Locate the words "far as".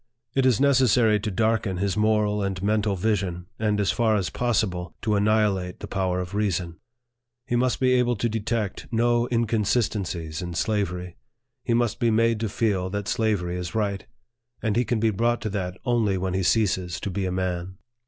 3.91-4.31